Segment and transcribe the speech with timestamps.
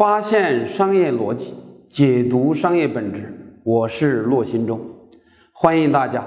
[0.00, 1.52] 发现商业逻辑，
[1.86, 3.38] 解读商业本质。
[3.62, 4.80] 我是骆新忠，
[5.52, 6.24] 欢迎大家。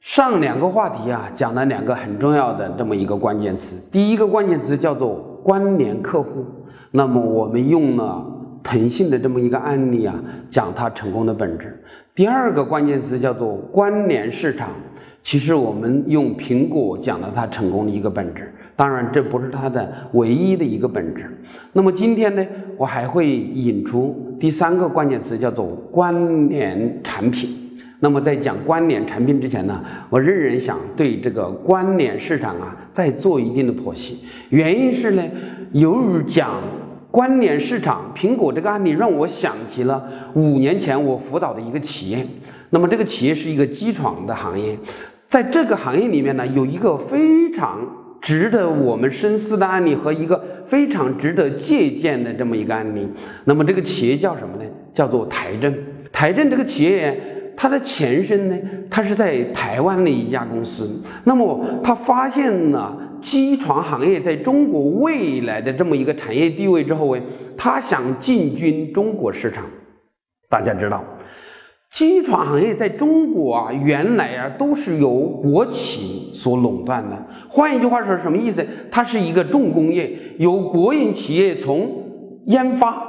[0.00, 3.80] 上两个话题啊，讲了两个很重要的这么一个关键词。
[3.92, 6.44] 第一个关键词叫做关联客户。
[6.90, 8.26] 那么我们用了
[8.60, 10.16] 腾讯的这么一个案例啊，
[10.48, 11.80] 讲它成功的本质。
[12.12, 14.70] 第二个关键词叫做关联市场。
[15.22, 18.49] 其实我们用苹果讲了它成功的一个本质。
[18.80, 21.30] 当然，这不是它的唯一的一个本质。
[21.74, 22.42] 那么今天呢，
[22.78, 27.54] 我还会引出第三个关键词，叫做关联产品。
[27.98, 34.20] 那么在讲关联产品之前呢，我仍然想对这个关联市场啊再做一定的剖析。
[34.48, 35.22] 原因是呢，
[35.72, 36.48] 由于讲
[37.10, 42.26] 关联市场，苹果这个案例让我想起了五年前我辅导的一个企业。
[42.70, 44.78] 那么这个企业是一个机床的行业，
[45.26, 47.78] 在这个行业里面呢，有一个非常。
[48.20, 53.08] 值得我们深思的案例和一个非常值得借鉴的这么一个案例。
[53.44, 54.70] 那么这个企业叫什么呢？
[54.92, 55.74] 叫做台政。
[56.12, 57.18] 台政这个企业，
[57.56, 58.56] 它的前身呢，
[58.90, 61.02] 它是在台湾的一家公司。
[61.24, 67.22] 那么它发现了机床行业在中国未来的这么一个产业地位之后，哎，
[67.56, 69.64] 它想进军中国市场。
[70.48, 71.02] 大家知道。
[71.90, 77.16] 机床行业在中国啊，原来啊都是由国企所垄断的。
[77.48, 78.64] 换一句话说，什么意思？
[78.92, 81.90] 它是一个重工业，由国营企业从
[82.44, 83.02] 研发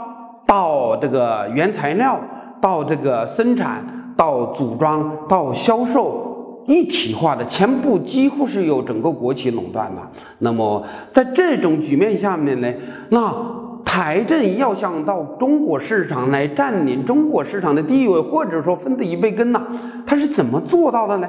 [0.48, 2.20] 到这个原材料，
[2.60, 10.02] 到这个生产，到组装，到销售，一体化的，全部几乎是由整个国企垄断的。
[10.40, 12.74] 那么在这种局面下面呢，
[13.10, 13.62] 那。
[13.94, 19.62] 台政要想到中国市场来占领中国市场的地位，或者说分得一杯羹呐，
[20.08, 21.28] 他是怎么做到的呢？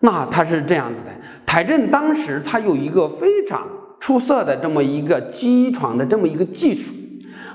[0.00, 1.10] 那他是这样子的：
[1.46, 3.62] 台政当时他有一个非常
[4.00, 6.92] 出色的这么一个机床的这么一个技术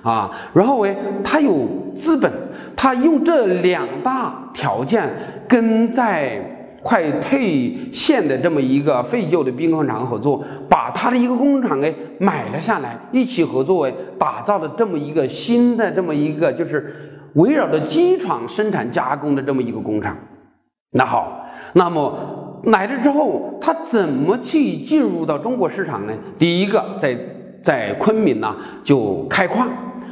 [0.02, 2.32] 啊，然后诶，他有资本，
[2.78, 5.10] 他用这两大条件
[5.50, 6.54] 跟在。
[6.84, 16.96] 快退线的这么一个废旧的兵工厂合作，把他的一个工厂给买了下来，一起合作，打造的这么一个新的这么一个就是
[17.34, 20.18] 围绕着机床生产加工的这么一个工厂。
[20.92, 26.14] 那好，那么来了之后，他怎么去进入到中国市场呢？
[26.40, 27.18] 第一个，在
[27.62, 29.68] 在昆明呢就开矿，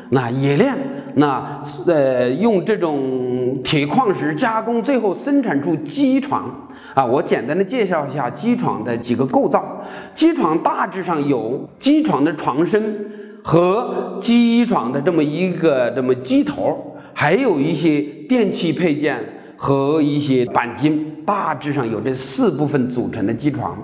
[0.10, 0.76] 那冶炼。
[1.18, 6.50] 那呃，用这种铁矿石加工，最后生产出机床
[6.94, 7.06] 啊。
[7.06, 9.82] 我简单的介绍一下机床的几个构造。
[10.14, 12.98] 机床大致上有机床的床身
[13.42, 19.18] 和机床的这么一个这么机头，还有一些电器配件
[19.56, 23.78] 和一些钣金，大致上有这四部分组成的机床。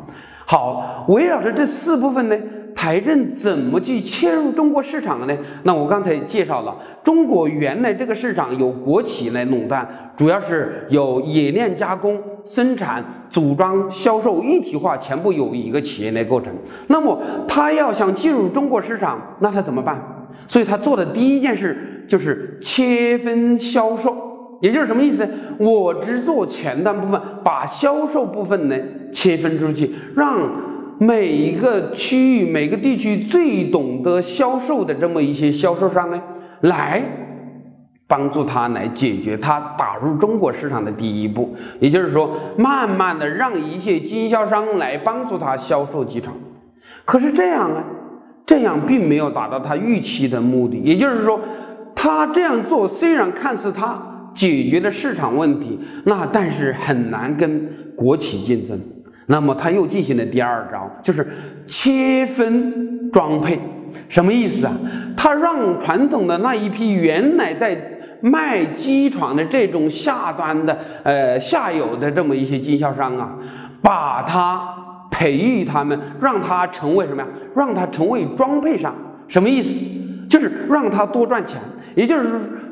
[0.46, 2.36] 好，围绕着这四部分呢。
[2.82, 5.38] 台政怎么去切入中国市场呢？
[5.62, 9.88] 那我刚才介绍了，中国原来这个市场由国企来垄断，
[10.18, 16.52] 主要是有冶炼、加工、生产、组装、销售一体化，全部由一个企业来构成。
[16.88, 20.02] 那么他要想进入中国市场，那他怎么办？
[20.48, 25.30] 所以他做的第一件事就是切分销售，也就是什么意思？
[25.60, 28.76] 我只做前端部分，把销售部分呢
[29.12, 30.71] 切分出去，让。
[31.04, 36.22] 每一个区域、每个地区最懂得销售的这么一些销售商呢，
[36.62, 37.04] 来
[38.08, 41.56] 帮助他来解决他打入中国市场的第一步。
[41.80, 46.36] 也就是说，慢慢的让一些经销商来帮助他销售机床。
[47.04, 47.84] 可是这样呢，
[48.46, 50.78] 这样并没有达到他预期的目的。
[50.84, 51.42] 也就是说，
[51.96, 54.00] 他这样做虽然看似他
[54.36, 58.80] 解决了市场问题，那但是很难跟国企竞争。
[59.28, 61.28] 那么他又进行了第二招，就是
[61.66, 63.60] 切分装配，
[64.10, 64.74] 什么意思啊？
[65.16, 67.78] 他让传统的那一批原来在
[68.22, 73.36] 卖机床的这种下端的呃下游的这么一些经销商啊，
[73.82, 74.62] 把他
[75.10, 77.28] 培育他们，让他成为什么呀？
[77.56, 78.94] 让他成为装配商，
[79.28, 79.82] 什么意思？
[80.30, 81.60] 就是让他多赚钱，
[81.96, 82.30] 也就是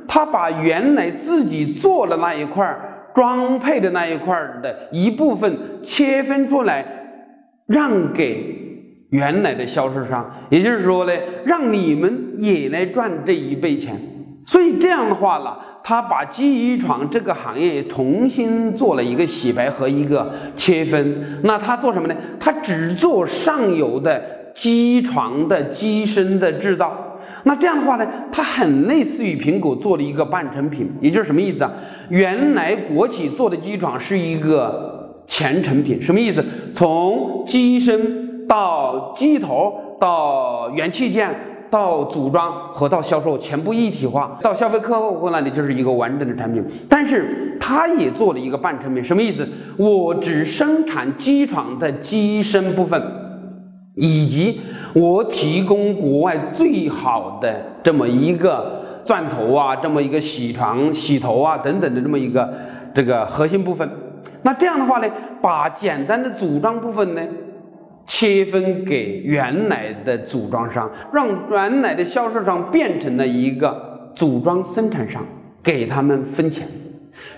[0.07, 2.88] 他把原来自己做的那一块儿。
[3.13, 6.85] 装配的那一块的一部分切分出来，
[7.67, 8.56] 让给
[9.09, 11.11] 原来的销售商，也就是说呢，
[11.44, 14.00] 让你们也来赚这一倍钱。
[14.45, 21.41] 所以这样的话呢，他把机床这个行业重新做了一个洗白和一个切分。
[21.44, 22.15] 那他做什么呢？
[22.39, 24.21] 他只做上游的
[24.53, 27.08] 机床的机身的制造。
[27.44, 31.71] 那这样的话呢，它很类似于苹果做的一个半成品，也就是什么意思啊？
[32.09, 36.44] 原来国企做的机床是一个前成品，什么意思？
[36.74, 41.30] 从机身到机头到元器件
[41.69, 46.63] 到组装和到销售全部一体化，到消费客户那里就是一个完整的产品。
[46.89, 49.47] 但是它也做了一个半成品，什么意思？
[49.77, 53.00] 我只生产机床的机身部分，
[54.00, 54.60] 以及
[54.94, 62.51] 我提供国外最好的这么一个钻头啊，这么一个铣床、铣头啊等等的这么一个
[62.94, 63.88] 这个核心部分。
[64.44, 65.07] 那这样的话呢，
[65.42, 67.22] 把简单的组装部分呢？
[68.06, 75.24] 切分给原来的组装商，让原来的销售商变成了一个组装生产商，
[75.62, 76.68] 给他们分钱。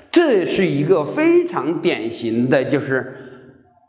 [0.10, 3.14] 这是一个非常典型的，就是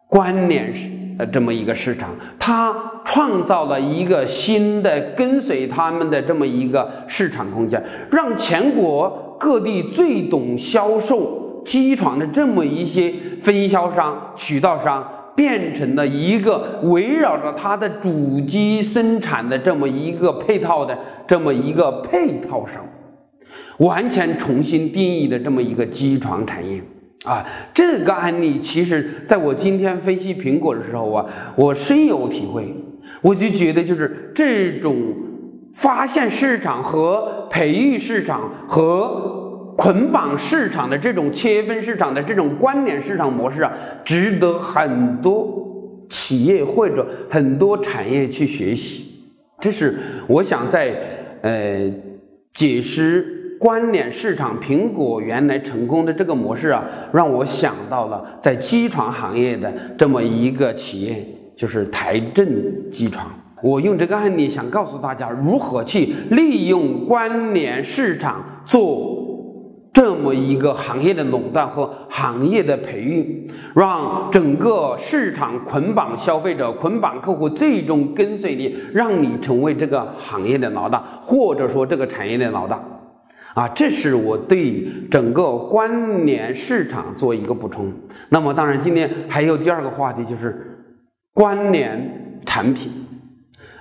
[0.08, 2.74] 关联式呃这么一个市场，它
[3.04, 15.06] 创造了一个新的跟随他们的这么一个市场空间，让全国各地最懂销售机床的这么一些分销商、渠道商。
[15.34, 20.94] 变成了一个围绕着它的主机生产的这么一个配套的
[21.26, 22.84] 这么一个配套商，
[23.78, 26.82] 完全重新定义的这么一个机床产业
[27.24, 27.46] 啊！
[27.72, 31.26] 这个案例其实在我今天分析苹果的时候啊，
[31.56, 32.74] 我深有体会。
[33.20, 34.96] 我就觉得就是这种
[35.74, 39.40] 发现市场和培育市场和。
[39.74, 43.72] 捆绑市场的这种切分市场的这种关联市场模式啊，
[44.04, 49.24] 值得很多企业或者很多产业去学习。
[49.60, 49.98] 这是
[50.28, 50.94] 我想在
[51.40, 51.90] 呃
[52.52, 61.24] 解释关联市场，苹果原来成功的这个模式啊，让我想到了在机床行业的这么一个企业，
[61.54, 62.44] 就是台正
[62.90, 63.24] 机床。
[63.62, 69.20] 我用这个案例想告诉大家，如何去利用关联市场做。
[69.92, 82.82] 这么一个行业的垄断和行业的培育，让整个市场捆绑消费者、捆绑客户，最终跟随你，让你成为这个行业的老大，或者说这个产业的老大。
[83.54, 87.92] 啊，这是我对整个关联市场做一个补充。
[88.28, 90.86] 那么，当然今天还有第二个话题，就是
[91.34, 92.90] 关联产品。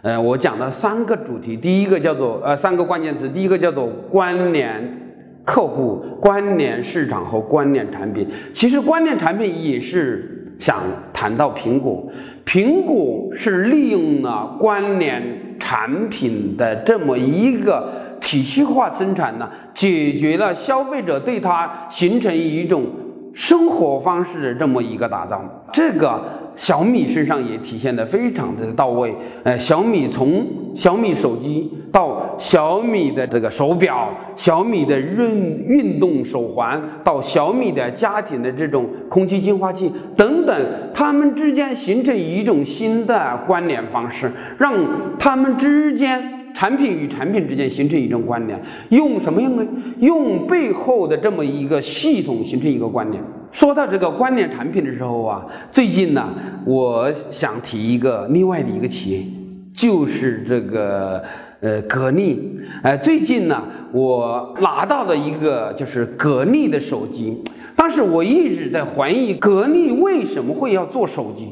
[0.02, 4.98] 呃，我讲了三个主题，第一个叫做呃三个关键词，第一个叫做关联。
[5.44, 12.08] 客户关联市场和关联产品，其实关联产品也是想谈到苹果。
[12.46, 17.92] 苹果是利用了关联产品的这么一个
[18.22, 22.86] 体系化生产呢，解决了消费者对它形成一种
[23.34, 25.42] 生活方式的这么一个打造。
[25.74, 26.24] 这个。
[26.54, 30.46] 小米身上也体现的非常的到位，呃，小米从
[30.76, 40.54] 小米手机到小米的这个手表，小米的运运动手环，到小米的家庭的这种空气净化器等等，
[40.94, 44.74] 它们之间形成一种新的关联方式，让
[45.18, 46.41] 它们之间。
[46.54, 49.66] 产品与产品之间形成一种关联，用什么用呢？
[50.00, 53.24] 用背后的这么一个系统形成一个关联。
[53.52, 56.30] 说到这个关联产品的时候啊，最近呢，
[56.66, 59.26] 我想提一个另外的一个企业，
[59.74, 61.22] 就是这个
[61.60, 62.60] 呃格力。
[62.84, 63.62] 呃，最近呢，
[63.92, 67.38] 我拿到了一个就是格力的手机，
[67.76, 71.50] 但是我一直在怀疑格力为什么会要做手机，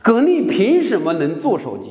[0.00, 1.90] 格力凭什么能做手机？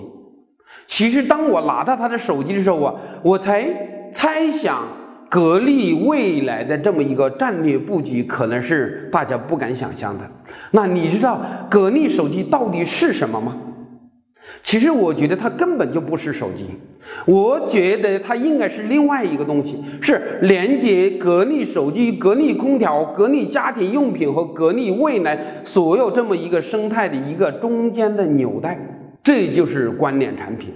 [0.92, 2.94] 其实，当我拿到他的手机的时候啊，
[3.24, 3.66] 我才
[4.12, 4.84] 猜想，
[5.30, 10.30] 格力未来的这么一个战略布局，可能是大家不敢想象的。
[10.72, 13.56] 那你知道格力手机到底是什么吗？
[14.62, 16.66] 其实，我觉得它根本就不是手机，
[17.26, 28.78] 我觉得它应该是另外一个东西，是连接格力手机、格力空调、格力家庭用品和格力未来所有这么一个生态的一个中间的纽带。
[29.24, 30.74] 这就是关联产品，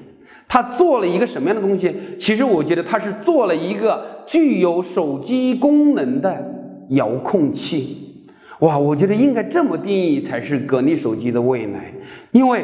[0.47, 1.95] 它做了一个什么样的东西？
[2.17, 6.53] 其实我觉得它是做了一个具有手机功能的
[6.89, 8.25] 遥控器。
[8.59, 11.91] 哇，我觉得应该这么定义才是格力手机的未来，
[12.31, 12.63] 因为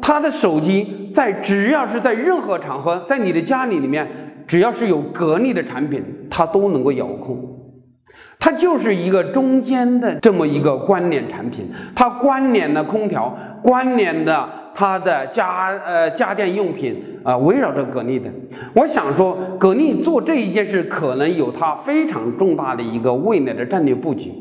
[0.00, 4.08] 它的手机在只要是在任何场合，在你的家里里面，
[4.46, 7.61] 只要是有格力的产品，它都能够遥控。
[8.44, 14.48] 它就是一个中间的这么一个关联产品，它关联的空调，关联的。
[14.74, 18.30] 它的家呃家电用品啊，围绕着格力的。
[18.74, 24.32] 我想说，格力做这一件事，可能有它非常重大的一个未来的战略布局。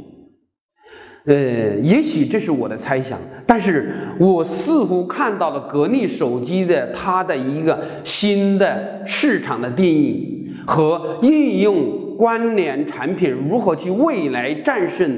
[1.25, 1.35] 呃，
[1.83, 15.11] 也许这是我的猜想，但是我似乎看到了格力手机的它的一个新的市场的定义和应用关联产品如何去未来战胜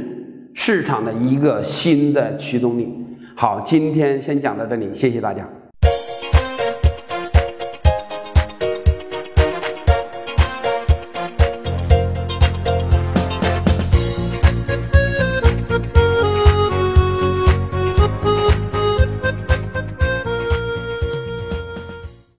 [0.53, 2.87] 市场的一个新的驱动力。
[3.35, 5.45] 好，今天先讲到这里，谢谢大家。